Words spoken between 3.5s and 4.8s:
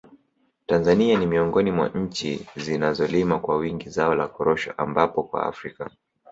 wingi zao la korosho